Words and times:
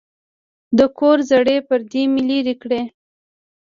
د 0.77 0.79
کور 0.97 1.17
زړې 1.29 1.57
پردې 1.67 2.03
مې 2.11 2.21
لرې 2.29 2.55
کړې. 2.61 2.81